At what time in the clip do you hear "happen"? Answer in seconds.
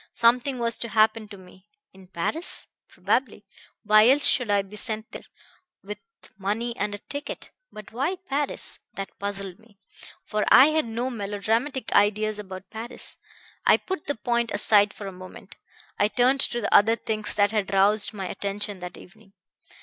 0.89-1.27